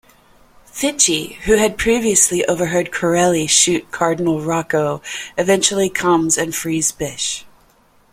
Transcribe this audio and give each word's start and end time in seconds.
Fitchie 0.65 1.35
who 1.41 1.57
had 1.57 1.77
previously 1.77 2.43
overheard 2.45 2.91
Corelli 2.91 3.45
shoot 3.45 3.91
Cardinal 3.91 4.41
Rocco 4.41 4.99
eventually 5.37 5.91
comes 5.91 6.39
and 6.39 6.55
frees 6.55 6.91
Bish. 6.91 7.45